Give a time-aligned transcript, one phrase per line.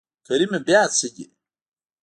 [0.25, 1.25] کريمه بيا څه دي.